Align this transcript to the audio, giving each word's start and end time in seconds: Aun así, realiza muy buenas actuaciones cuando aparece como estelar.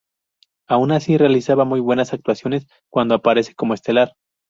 Aun 0.67 0.93
así, 0.93 1.15
realiza 1.15 1.55
muy 1.57 1.79
buenas 1.79 2.11
actuaciones 2.11 2.65
cuando 2.91 3.13
aparece 3.13 3.53
como 3.53 3.75
estelar. 3.75 4.13